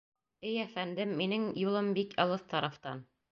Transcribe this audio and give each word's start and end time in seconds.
—Эй 0.51 0.55
әфәндем, 0.61 1.11
минең 1.19 1.45
юлым 1.65 1.91
бик 1.99 2.17
алыҫ 2.27 2.49
тарафтан. 2.57 3.05